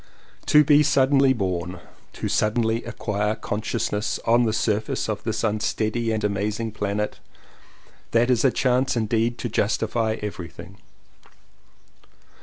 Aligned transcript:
To 0.47 0.63
BE 0.63 0.81
suddenly 0.81 1.31
born, 1.31 1.79
to 2.13 2.27
suddenly 2.27 2.83
acquire 2.85 3.35
consciousness 3.35 4.19
on 4.25 4.45
the 4.45 4.51
surface 4.51 5.07
of 5.07 5.21
this 5.23 5.43
unsteady 5.43 6.11
and 6.11 6.23
amazing 6.23 6.71
planet, 6.71 7.19
that 8.09 8.31
is 8.31 8.43
a 8.43 8.49
chance 8.49 8.97
indeed 8.97 9.37
to 9.37 9.47
justify 9.47 10.17
everything. 10.19 10.77